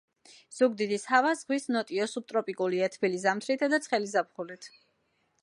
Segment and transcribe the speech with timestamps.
[0.59, 4.73] ზუგდიდის ჰავა ზღვის ნოტიო სუბტროპიკულია, თბილი ზამთრითა და ცხელი ზაფხულით.